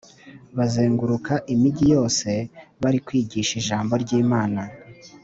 Bazenguruka 0.57 1.33
imigi 1.53 1.85
yose 1.95 2.29
barikwigisha 2.81 3.53
ijambo 3.61 3.93
ryi 4.03 4.17
Imana 4.25 4.61